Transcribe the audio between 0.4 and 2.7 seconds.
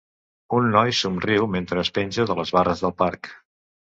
Un noi somriu mentre es penja de les